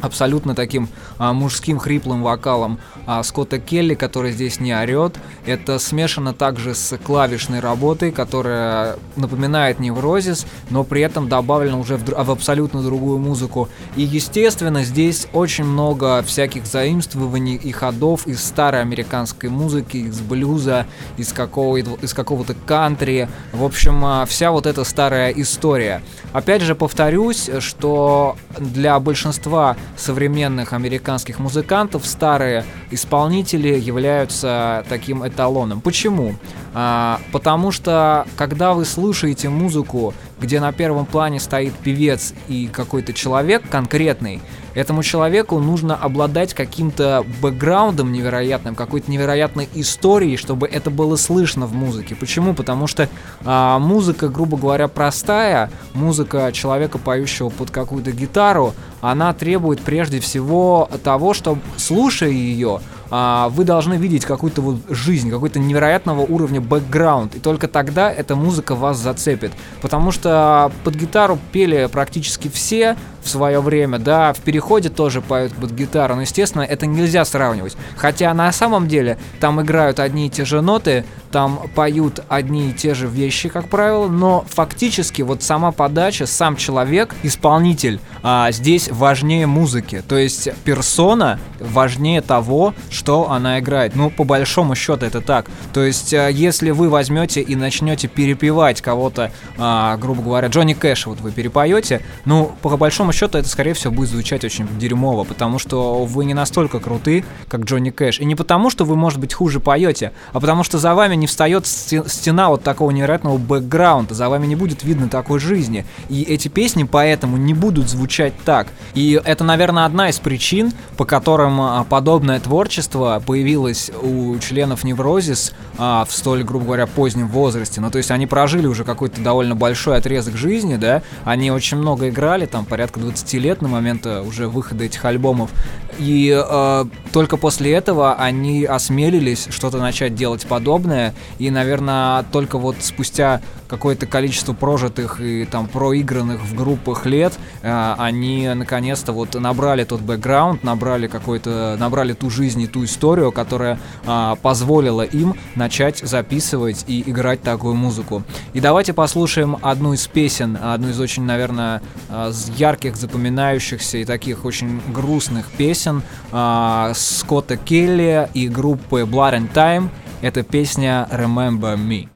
абсолютно 0.00 0.54
таким 0.54 0.88
а, 1.18 1.32
мужским 1.32 1.78
хриплым 1.78 2.22
вокалом 2.22 2.78
а, 3.06 3.22
Скотта 3.22 3.58
Келли, 3.58 3.94
который 3.94 4.32
здесь 4.32 4.60
не 4.60 4.74
орет. 4.74 5.16
Это 5.46 5.78
смешано 5.78 6.32
также 6.32 6.74
с 6.74 6.96
клавишной 6.98 7.60
работой, 7.60 8.10
которая 8.10 8.96
напоминает 9.16 9.78
неврозис, 9.80 10.46
но 10.70 10.84
при 10.84 11.02
этом 11.02 11.28
добавлена 11.28 11.78
уже 11.78 11.96
в, 11.96 12.08
в 12.08 12.30
абсолютно 12.30 12.82
другую 12.82 13.18
музыку. 13.18 13.68
И, 13.96 14.02
естественно, 14.02 14.82
здесь 14.82 15.26
очень 15.32 15.64
много 15.64 16.22
всяких 16.22 16.66
заимствований 16.66 17.56
и 17.56 17.72
ходов 17.72 18.26
из 18.26 18.42
старой 18.42 18.80
американской 18.80 19.50
музыки, 19.50 19.98
из 19.98 20.20
блюза, 20.20 20.86
из, 21.16 21.32
какого, 21.32 21.76
из 21.76 22.14
какого-то 22.14 22.54
кантри. 22.66 23.28
В 23.52 23.64
общем, 23.64 24.04
а, 24.04 24.26
вся 24.26 24.50
вот 24.50 24.66
эта 24.66 24.84
старая 24.84 25.30
история. 25.32 26.02
Опять 26.32 26.62
же, 26.62 26.74
повторюсь, 26.74 27.50
что 27.60 28.36
для 28.58 28.98
большинства 28.98 29.76
современных 29.96 30.72
американских 30.72 31.38
музыкантов 31.38 32.06
старые 32.06 32.64
исполнители 32.90 33.78
являются 33.78 34.84
таким 34.88 35.26
эталоном. 35.26 35.80
Почему? 35.80 36.34
А, 36.74 37.20
потому 37.32 37.70
что 37.70 38.26
когда 38.36 38.72
вы 38.74 38.84
слушаете 38.84 39.48
музыку, 39.48 40.14
где 40.40 40.60
на 40.60 40.72
первом 40.72 41.06
плане 41.06 41.38
стоит 41.40 41.74
певец 41.74 42.34
и 42.48 42.68
какой-то 42.72 43.12
человек 43.12 43.62
конкретный, 43.70 44.40
этому 44.74 45.02
человеку 45.02 45.58
нужно 45.58 45.96
обладать 45.96 46.54
каким-то 46.54 47.24
бэкграундом 47.40 48.12
невероятным, 48.12 48.74
какой-то 48.74 49.10
невероятной 49.10 49.68
историей, 49.74 50.36
чтобы 50.36 50.66
это 50.66 50.90
было 50.90 51.16
слышно 51.16 51.66
в 51.66 51.74
музыке. 51.74 52.14
Почему? 52.14 52.54
Потому 52.54 52.86
что 52.86 53.08
а, 53.44 53.78
музыка, 53.78 54.28
грубо 54.28 54.56
говоря, 54.56 54.88
простая, 54.88 55.70
музыка 55.94 56.50
человека, 56.52 56.98
поющего 56.98 57.48
под 57.48 57.70
какую-то 57.70 58.12
гитару, 58.12 58.74
она 59.00 59.32
требует 59.32 59.80
прежде 59.80 60.20
всего 60.20 60.88
того, 61.02 61.34
что 61.34 61.58
слушая 61.76 62.30
ее, 62.30 62.80
а, 63.14 63.50
вы 63.50 63.64
должны 63.64 63.94
видеть 63.94 64.24
какую-то 64.24 64.62
вот 64.62 64.76
жизнь, 64.88 65.30
какой-то 65.30 65.58
невероятного 65.58 66.22
уровня 66.22 66.62
бэкграунд, 66.62 67.34
и 67.34 67.40
только 67.40 67.68
тогда 67.68 68.10
эта 68.10 68.36
музыка 68.36 68.74
вас 68.74 68.96
зацепит. 68.96 69.52
Потому 69.82 70.12
что 70.12 70.72
под 70.82 70.94
гитару 70.94 71.38
пели 71.52 71.90
практически 71.92 72.48
все 72.48 72.96
в 73.22 73.28
свое 73.28 73.60
время, 73.60 73.98
да, 73.98 74.32
в 74.32 74.40
переходе 74.40 74.88
тоже 74.88 75.20
поют 75.20 75.52
под 75.52 75.72
гитару, 75.72 76.16
но, 76.16 76.22
естественно, 76.22 76.62
это 76.62 76.86
нельзя 76.86 77.24
сравнивать. 77.24 77.76
Хотя 77.96 78.32
на 78.34 78.50
самом 78.50 78.88
деле 78.88 79.18
там 79.40 79.60
играют 79.60 80.00
одни 80.00 80.26
и 80.26 80.30
те 80.30 80.44
же 80.44 80.60
ноты, 80.60 81.04
там 81.30 81.60
поют 81.74 82.20
одни 82.28 82.70
и 82.70 82.72
те 82.72 82.94
же 82.94 83.06
вещи, 83.06 83.48
как 83.48 83.68
правило, 83.68 84.08
но 84.08 84.44
фактически 84.48 85.22
вот 85.22 85.42
сама 85.42 85.70
подача, 85.70 86.26
сам 86.26 86.56
человек, 86.56 87.14
исполнитель, 87.22 88.00
а, 88.22 88.50
здесь 88.52 88.88
важнее 88.90 89.46
музыки. 89.46 90.02
То 90.06 90.16
есть 90.16 90.48
персона 90.64 91.38
важнее 91.60 92.20
того, 92.20 92.74
что 93.02 93.32
она 93.32 93.58
играет. 93.58 93.96
Ну, 93.96 94.10
по 94.10 94.22
большому 94.22 94.76
счету 94.76 95.04
это 95.04 95.20
так. 95.20 95.46
То 95.72 95.82
есть, 95.82 96.14
а, 96.14 96.28
если 96.28 96.70
вы 96.70 96.88
возьмете 96.88 97.40
и 97.40 97.56
начнете 97.56 98.06
перепевать 98.06 98.80
кого-то, 98.80 99.32
а, 99.58 99.96
грубо 99.96 100.22
говоря, 100.22 100.46
Джонни 100.46 100.74
Кэша 100.74 101.08
вот 101.08 101.20
вы 101.20 101.32
перепоете, 101.32 102.00
ну, 102.24 102.52
по 102.62 102.76
большому 102.76 103.12
счету 103.12 103.38
это, 103.38 103.48
скорее 103.48 103.74
всего, 103.74 103.92
будет 103.92 104.10
звучать 104.10 104.44
очень 104.44 104.68
дерьмово, 104.78 105.24
потому 105.24 105.58
что 105.58 106.04
вы 106.04 106.24
не 106.24 106.32
настолько 106.32 106.78
круты, 106.78 107.24
как 107.48 107.62
Джонни 107.62 107.90
Кэш. 107.90 108.20
И 108.20 108.24
не 108.24 108.36
потому, 108.36 108.70
что 108.70 108.84
вы, 108.84 108.94
может 108.94 109.18
быть, 109.18 109.34
хуже 109.34 109.58
поете, 109.58 110.12
а 110.32 110.38
потому 110.38 110.62
что 110.62 110.78
за 110.78 110.94
вами 110.94 111.16
не 111.16 111.26
встает 111.26 111.66
стена 111.66 112.50
вот 112.50 112.62
такого 112.62 112.92
невероятного 112.92 113.36
бэкграунда, 113.36 114.14
за 114.14 114.28
вами 114.28 114.46
не 114.46 114.54
будет 114.54 114.84
видно 114.84 115.08
такой 115.08 115.40
жизни. 115.40 115.84
И 116.08 116.22
эти 116.22 116.46
песни 116.46 116.84
поэтому 116.84 117.36
не 117.36 117.52
будут 117.52 117.88
звучать 117.88 118.34
так. 118.44 118.68
И 118.94 119.20
это, 119.24 119.42
наверное, 119.42 119.86
одна 119.86 120.08
из 120.08 120.20
причин, 120.20 120.72
по 120.96 121.04
которым 121.04 121.60
а, 121.60 121.82
подобное 121.82 122.38
творчество 122.38 122.91
появилось 122.92 123.90
у 124.02 124.38
членов 124.38 124.84
Неврозис 124.84 125.52
а, 125.78 126.04
в 126.04 126.12
столь, 126.12 126.44
грубо 126.44 126.66
говоря, 126.66 126.86
позднем 126.86 127.28
возрасте. 127.28 127.80
Ну, 127.80 127.90
то 127.90 127.98
есть 127.98 128.10
они 128.10 128.26
прожили 128.26 128.66
уже 128.66 128.84
какой-то 128.84 129.20
довольно 129.20 129.54
большой 129.54 129.96
отрезок 129.96 130.36
жизни, 130.36 130.76
да, 130.76 131.02
они 131.24 131.50
очень 131.50 131.76
много 131.78 132.08
играли, 132.08 132.46
там 132.46 132.64
порядка 132.64 133.00
20 133.00 133.34
лет 133.34 133.62
на 133.62 133.68
момент 133.68 134.06
э, 134.06 134.20
уже 134.22 134.48
выхода 134.48 134.84
этих 134.84 135.04
альбомов. 135.04 135.50
И 135.98 136.32
э, 136.34 136.84
только 137.12 137.36
после 137.36 137.72
этого 137.72 138.14
они 138.14 138.64
осмелились 138.64 139.48
что-то 139.50 139.78
начать 139.78 140.14
делать 140.14 140.46
подобное. 140.46 141.14
И, 141.38 141.50
наверное, 141.50 142.24
только 142.32 142.58
вот 142.58 142.76
спустя 142.80 143.40
какое-то 143.68 144.06
количество 144.06 144.52
прожитых 144.52 145.20
и 145.20 145.46
там 145.46 145.66
проигранных 145.66 146.42
в 146.42 146.54
группах 146.54 147.06
лет 147.06 147.32
э, 147.62 147.94
они 147.98 148.48
наконец-то 148.48 149.12
вот 149.12 149.34
набрали 149.34 149.84
тот 149.84 150.00
бэкграунд, 150.00 150.62
набрали 150.62 151.06
какой-то, 151.06 151.76
набрали 151.78 152.12
ту 152.12 152.28
жизнь 152.28 152.60
и 152.60 152.66
ту 152.66 152.84
историю, 152.84 153.32
которая 153.32 153.78
э, 154.06 154.36
позволила 154.42 155.02
им 155.02 155.34
начать 155.54 155.98
записывать 155.98 156.84
и 156.86 157.02
играть 157.10 157.42
такую 157.42 157.74
музыку. 157.74 158.22
И 158.52 158.60
давайте 158.60 158.92
послушаем 158.92 159.56
одну 159.62 159.94
из 159.94 160.06
песен, 160.06 160.58
одну 160.60 160.90
из 160.90 161.00
очень, 161.00 161.24
наверное, 161.24 161.80
э, 162.10 162.32
ярких, 162.56 162.96
запоминающихся 162.96 163.98
и 163.98 164.04
таких 164.04 164.44
очень 164.44 164.80
грустных 164.92 165.50
песен 165.50 165.81
песен 165.82 166.02
э, 166.32 166.92
Скотта 166.94 167.56
Келли 167.56 168.28
и 168.34 168.48
группы 168.48 169.02
Blood 169.02 169.34
and 169.34 169.52
Time. 169.52 169.90
Это 170.22 170.42
песня 170.42 171.08
Remember 171.10 171.76
Me. 171.76 172.11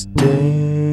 stay. 0.00 0.89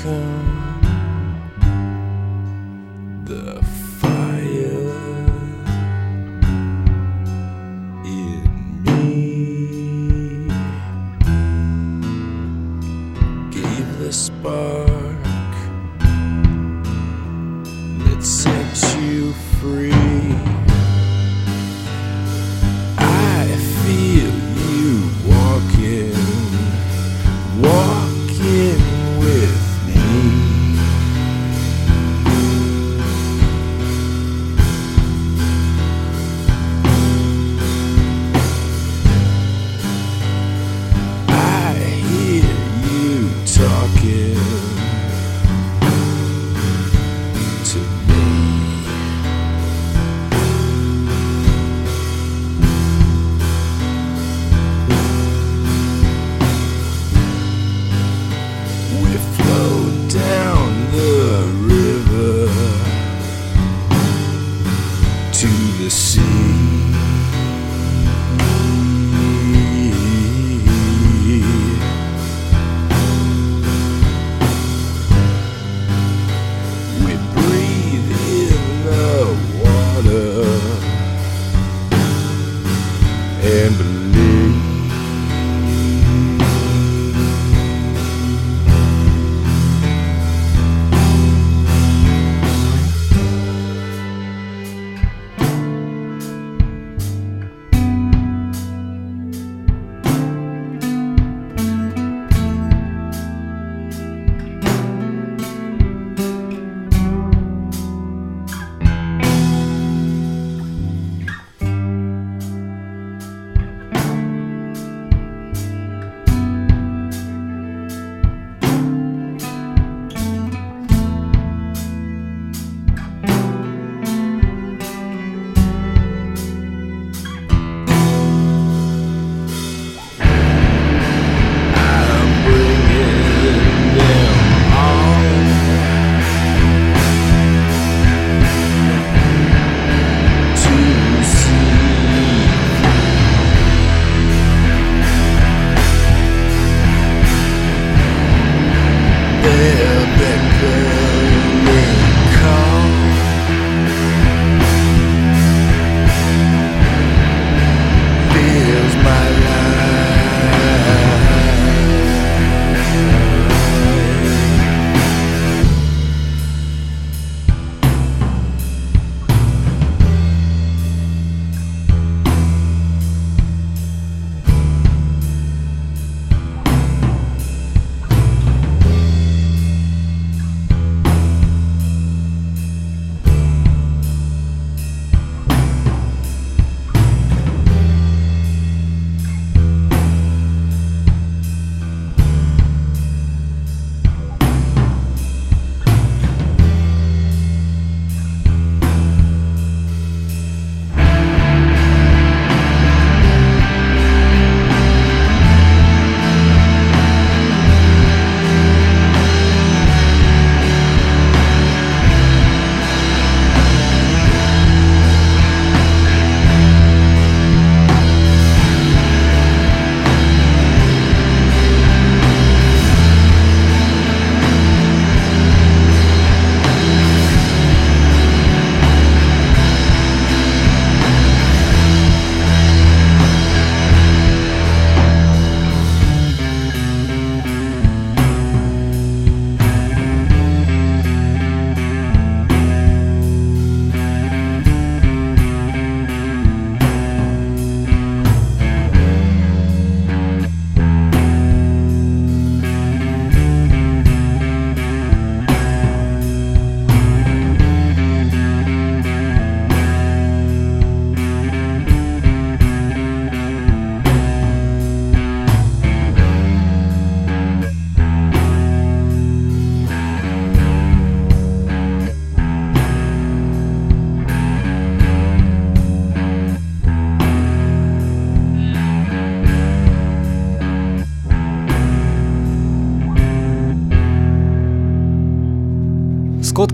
echo. 0.00 0.59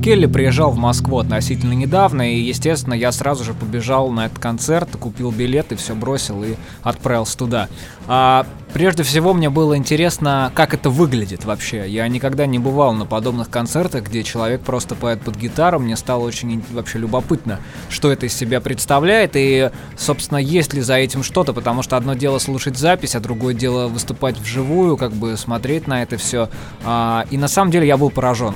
Келли 0.07 0.27
приезжал 0.27 0.71
в 0.71 0.77
Москву 0.77 1.19
относительно 1.19 1.73
недавно, 1.73 2.33
и, 2.33 2.39
естественно, 2.39 2.95
я 2.95 3.11
сразу 3.11 3.43
же 3.43 3.55
побежал 3.55 4.09
на 4.11 4.27
этот 4.27 4.39
концерт, 4.39 4.89
купил 5.01 5.33
билет 5.33 5.73
и 5.73 5.75
все 5.75 5.97
бросил 5.97 6.45
и 6.45 6.55
отправился 6.85 7.37
туда. 7.37 7.69
А, 8.07 8.47
прежде 8.73 9.03
всего, 9.03 9.35
мне 9.35 9.51
было 9.51 9.77
интересно, 9.77 10.53
как 10.55 10.75
это 10.75 10.91
выглядит 10.91 11.45
вообще. 11.45 11.89
Я 11.89 12.07
никогда 12.07 12.47
не 12.47 12.61
бывал 12.61 12.93
на 12.93 13.05
подобных 13.05 13.51
концертах, 13.51 14.05
где 14.05 14.23
человек 14.23 14.61
просто 14.61 14.95
поет 14.95 15.23
под 15.23 15.35
гитару. 15.35 15.81
Мне 15.81 15.97
стало 15.97 16.23
очень 16.23 16.63
вообще 16.71 16.99
любопытно, 16.99 17.59
что 17.89 18.13
это 18.13 18.27
из 18.27 18.33
себя 18.33 18.61
представляет, 18.61 19.33
и, 19.35 19.73
собственно, 19.99 20.39
есть 20.39 20.73
ли 20.73 20.83
за 20.83 20.95
этим 20.95 21.25
что-то, 21.25 21.53
потому 21.53 21.83
что 21.83 21.97
одно 21.97 22.15
дело 22.15 22.39
слушать 22.39 22.79
запись, 22.79 23.17
а 23.17 23.21
другое 23.21 23.55
дело 23.55 23.89
выступать 23.89 24.39
вживую, 24.39 24.97
как 24.99 25.11
бы 25.11 25.37
смотреть 25.37 25.89
на 25.89 26.05
это 26.05 26.17
все. 26.17 26.49
А, 26.85 27.27
и 27.33 27.37
на 27.37 27.49
самом 27.49 27.73
деле 27.73 27.89
я 27.89 27.97
был 27.97 28.11
поражен. 28.11 28.55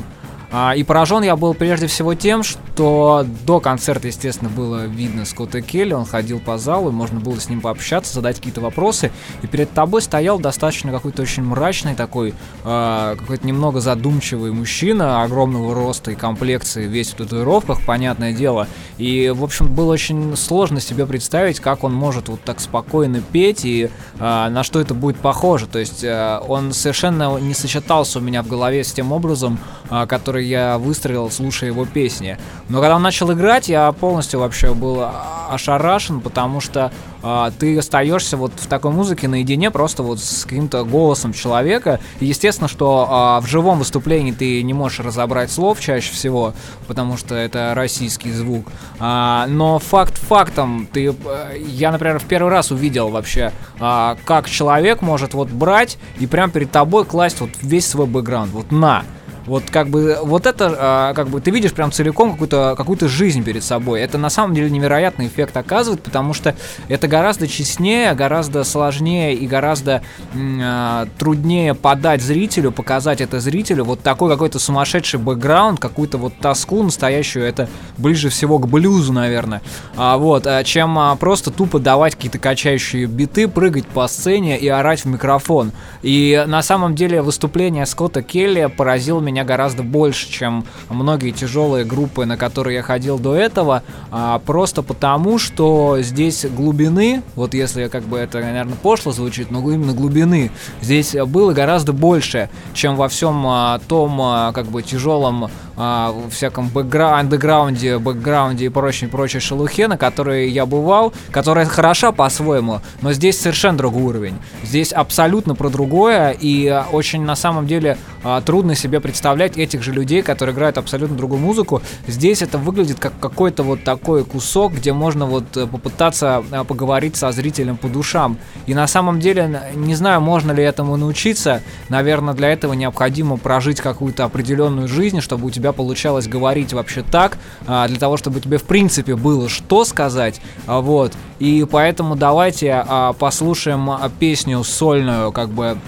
А, 0.52 0.74
и 0.74 0.82
поражен 0.82 1.22
я 1.22 1.36
был 1.36 1.54
прежде 1.54 1.86
всего 1.86 2.14
тем, 2.14 2.42
что 2.42 3.24
до 3.46 3.60
концерта, 3.60 4.08
естественно, 4.08 4.50
было 4.50 4.86
видно 4.86 5.24
Скотта 5.24 5.60
Келли, 5.60 5.92
он 5.92 6.04
ходил 6.04 6.40
по 6.40 6.58
залу, 6.58 6.90
можно 6.90 7.20
было 7.20 7.38
с 7.38 7.48
ним 7.48 7.60
пообщаться, 7.60 8.14
задать 8.14 8.36
какие-то 8.36 8.60
вопросы, 8.60 9.12
и 9.42 9.46
перед 9.46 9.70
тобой 9.70 10.02
стоял 10.02 10.40
достаточно 10.40 10.90
какой-то 10.90 11.22
очень 11.22 11.44
мрачный 11.44 11.94
такой, 11.94 12.34
э, 12.64 13.16
какой-то 13.18 13.46
немного 13.46 13.80
задумчивый 13.80 14.50
мужчина 14.50 15.22
огромного 15.22 15.72
роста 15.72 16.10
и 16.10 16.14
комплекции, 16.16 16.86
весь 16.86 17.10
в 17.10 17.14
татуировках, 17.14 17.84
понятное 17.86 18.32
дело, 18.32 18.66
и, 18.98 19.32
в 19.34 19.44
общем, 19.44 19.72
было 19.72 19.92
очень 19.92 20.36
сложно 20.36 20.80
себе 20.80 21.06
представить, 21.06 21.60
как 21.60 21.84
он 21.84 21.94
может 21.94 22.28
вот 22.28 22.42
так 22.42 22.58
спокойно 22.58 23.20
петь 23.20 23.64
и 23.64 23.84
э, 23.84 23.88
на 24.18 24.64
что 24.64 24.80
это 24.80 24.94
будет 24.94 25.18
похоже, 25.18 25.68
то 25.68 25.78
есть 25.78 26.02
э, 26.02 26.40
он 26.48 26.72
совершенно 26.72 27.38
не 27.38 27.54
сочетался 27.54 28.18
у 28.18 28.22
меня 28.22 28.42
в 28.42 28.48
голове 28.48 28.82
с 28.82 28.92
тем 28.92 29.12
образом, 29.12 29.60
э, 29.90 30.06
который 30.06 30.39
я 30.40 30.78
выстроил, 30.78 31.30
слушая 31.30 31.70
его 31.70 31.86
песни. 31.86 32.38
Но 32.68 32.80
когда 32.80 32.96
он 32.96 33.02
начал 33.02 33.32
играть, 33.32 33.68
я 33.68 33.90
полностью 33.92 34.40
вообще 34.40 34.74
был 34.74 35.04
ошарашен, 35.50 36.20
потому 36.20 36.60
что 36.60 36.92
э, 37.22 37.50
ты 37.58 37.76
остаешься 37.78 38.36
вот 38.36 38.52
в 38.56 38.66
такой 38.66 38.92
музыке 38.92 39.28
наедине 39.28 39.70
просто 39.70 40.02
вот 40.02 40.20
с 40.20 40.44
каким-то 40.44 40.84
голосом 40.84 41.32
человека. 41.32 42.00
И 42.20 42.26
естественно, 42.26 42.68
что 42.68 43.38
э, 43.40 43.44
в 43.44 43.48
живом 43.48 43.78
выступлении 43.78 44.32
ты 44.32 44.62
не 44.62 44.72
можешь 44.72 45.00
разобрать 45.00 45.50
слов 45.50 45.80
чаще 45.80 46.12
всего, 46.12 46.54
потому 46.86 47.16
что 47.16 47.34
это 47.34 47.72
российский 47.74 48.32
звук. 48.32 48.66
А, 48.98 49.46
но 49.48 49.78
факт 49.78 50.16
фактом, 50.16 50.88
ты, 50.92 51.06
э, 51.08 51.58
я, 51.58 51.90
например, 51.92 52.18
в 52.18 52.24
первый 52.24 52.50
раз 52.50 52.70
увидел 52.70 53.08
вообще, 53.08 53.52
э, 53.78 54.16
как 54.24 54.48
человек 54.48 55.02
может 55.02 55.34
вот 55.34 55.48
брать 55.48 55.98
и 56.18 56.26
прям 56.26 56.50
перед 56.50 56.70
тобой 56.70 57.04
класть 57.04 57.40
вот 57.40 57.50
весь 57.62 57.86
свой 57.86 58.06
бэкграунд. 58.06 58.52
Вот 58.52 58.70
на, 58.70 59.04
вот 59.50 59.64
как 59.68 59.88
бы 59.88 60.16
вот 60.22 60.46
это, 60.46 60.76
а, 60.78 61.14
как 61.14 61.28
бы 61.28 61.40
ты 61.40 61.50
видишь 61.50 61.72
прям 61.72 61.90
целиком 61.90 62.30
какую-то 62.30 62.74
какую-то 62.76 63.08
жизнь 63.08 63.42
перед 63.42 63.64
собой. 63.64 64.00
Это 64.00 64.16
на 64.16 64.30
самом 64.30 64.54
деле 64.54 64.70
невероятный 64.70 65.26
эффект 65.26 65.56
оказывает, 65.56 66.00
потому 66.02 66.34
что 66.34 66.54
это 66.86 67.08
гораздо 67.08 67.48
честнее, 67.48 68.14
гораздо 68.14 68.62
сложнее 68.62 69.34
и 69.34 69.48
гораздо 69.48 70.02
э, 70.34 71.06
труднее 71.18 71.74
подать 71.74 72.22
зрителю, 72.22 72.70
показать 72.70 73.20
это 73.20 73.40
зрителю. 73.40 73.82
Вот 73.82 74.00
такой 74.02 74.30
какой-то 74.30 74.60
сумасшедший 74.60 75.18
бэкграунд, 75.18 75.80
какую-то 75.80 76.16
вот 76.16 76.32
тоску 76.40 76.84
настоящую, 76.84 77.44
это 77.44 77.68
ближе 77.98 78.28
всего 78.28 78.60
к 78.60 78.68
блюзу, 78.68 79.12
наверное. 79.12 79.62
А, 79.96 80.16
вот, 80.16 80.46
чем 80.64 80.96
а, 80.96 81.16
просто 81.16 81.50
тупо 81.50 81.80
давать 81.80 82.14
какие-то 82.14 82.38
качающие 82.38 83.06
биты, 83.06 83.48
прыгать 83.48 83.88
по 83.88 84.06
сцене 84.06 84.56
и 84.56 84.68
орать 84.68 85.00
в 85.00 85.06
микрофон. 85.06 85.72
И 86.02 86.44
на 86.46 86.62
самом 86.62 86.94
деле 86.94 87.20
выступление 87.20 87.84
Скотта 87.84 88.22
Келли 88.22 88.66
поразило 88.66 89.18
меня 89.18 89.39
меня 89.40 89.44
гораздо 89.44 89.82
больше, 89.82 90.30
чем 90.30 90.64
многие 90.88 91.30
тяжелые 91.30 91.84
группы, 91.84 92.26
на 92.26 92.36
которые 92.36 92.76
я 92.76 92.82
ходил 92.82 93.18
до 93.18 93.34
этого, 93.34 93.82
а, 94.10 94.38
просто 94.40 94.82
потому, 94.82 95.38
что 95.38 95.98
здесь 96.00 96.44
глубины, 96.44 97.22
вот 97.36 97.54
если 97.54 97.88
как 97.88 98.02
бы 98.04 98.18
это, 98.18 98.40
наверное, 98.40 98.76
пошло 98.76 99.12
звучит, 99.12 99.50
но 99.50 99.60
именно 99.70 99.92
глубины 99.92 100.50
здесь 100.82 101.14
было 101.26 101.52
гораздо 101.52 101.92
больше, 101.92 102.50
чем 102.74 102.96
во 102.96 103.08
всем 103.08 103.46
а, 103.46 103.80
том 103.88 104.20
а, 104.20 104.52
как 104.52 104.66
бы 104.66 104.82
тяжелом 104.82 105.50
а, 105.82 106.14
всяком 106.30 106.68
бэкгра- 106.68 107.18
андеграунде, 107.18 107.96
бэкграунде 107.96 108.66
и 108.66 108.68
прочей, 108.68 109.06
прочей 109.06 109.40
шелухе, 109.40 109.88
на 109.88 109.96
которой 109.96 110.50
я 110.50 110.66
бывал, 110.66 111.14
которая 111.30 111.64
хороша 111.64 112.12
по-своему, 112.12 112.82
но 113.00 113.14
здесь 113.14 113.40
совершенно 113.40 113.78
другой 113.78 114.02
уровень. 114.02 114.38
Здесь 114.62 114.92
абсолютно 114.92 115.54
про 115.54 115.70
другое, 115.70 116.36
и 116.38 116.82
очень 116.92 117.22
на 117.22 117.34
самом 117.34 117.66
деле 117.66 117.96
а, 118.22 118.42
трудно 118.42 118.74
себе 118.74 119.00
представлять 119.00 119.56
этих 119.56 119.82
же 119.82 119.92
людей, 119.92 120.20
которые 120.20 120.54
играют 120.54 120.76
абсолютно 120.76 121.16
другую 121.16 121.40
музыку. 121.40 121.80
Здесь 122.06 122.42
это 122.42 122.58
выглядит 122.58 123.00
как 123.00 123.18
какой-то 123.18 123.62
вот 123.62 123.82
такой 123.82 124.24
кусок, 124.24 124.74
где 124.74 124.92
можно 124.92 125.24
вот 125.24 125.56
э, 125.56 125.66
попытаться 125.66 126.44
а, 126.50 126.64
поговорить 126.64 127.16
со 127.16 127.32
зрителем 127.32 127.78
по 127.78 127.88
душам. 127.88 128.36
И 128.66 128.74
на 128.74 128.86
самом 128.86 129.18
деле, 129.20 129.62
не 129.74 129.94
знаю, 129.94 130.20
можно 130.20 130.52
ли 130.52 130.62
этому 130.62 130.98
научиться. 130.98 131.62
Наверное, 131.88 132.34
для 132.34 132.50
этого 132.52 132.74
необходимо 132.74 133.38
прожить 133.38 133.80
какую-то 133.80 134.24
определенную 134.24 134.86
жизнь, 134.86 135.22
чтобы 135.22 135.46
у 135.46 135.50
тебя 135.50 135.69
тебя 135.70 135.76
получалось 135.76 136.26
говорить 136.26 136.72
вообще 136.72 137.02
так, 137.02 137.38
а, 137.66 137.86
для 137.88 137.98
того, 137.98 138.16
чтобы 138.16 138.40
тебе 138.40 138.58
в 138.58 138.64
принципе 138.64 139.16
было 139.16 139.48
что 139.48 139.84
сказать, 139.84 140.40
а, 140.66 140.80
вот. 140.80 141.12
И 141.38 141.66
поэтому 141.70 142.16
давайте 142.16 142.84
а, 142.86 143.12
послушаем 143.12 143.90
песню 144.18 144.62
сольную, 144.64 145.32
как 145.32 145.48
бы 145.50 145.78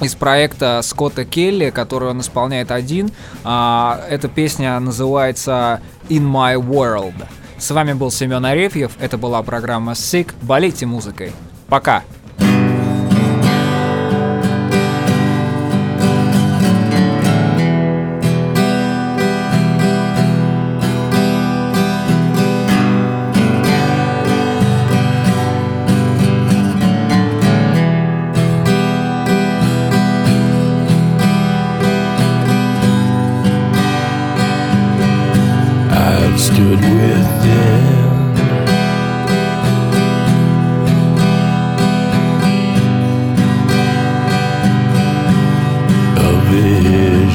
из 0.00 0.14
проекта 0.14 0.80
Скотта 0.82 1.24
Келли, 1.24 1.70
которую 1.70 2.10
он 2.10 2.20
исполняет 2.20 2.72
один. 2.72 3.12
Эта 3.44 4.28
песня 4.34 4.80
называется 4.80 5.80
In 6.08 6.28
My 6.28 6.56
World. 6.56 7.14
С 7.56 7.70
вами 7.70 7.92
был 7.92 8.10
Семен 8.10 8.44
Арефьев, 8.44 8.92
это 8.98 9.16
была 9.16 9.40
программа 9.44 9.92
Sick. 9.92 10.34
Болейте 10.42 10.86
музыкой. 10.86 11.30
Пока! 11.68 12.02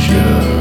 future. 0.07 0.56